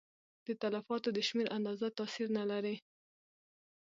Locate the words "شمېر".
1.27-1.47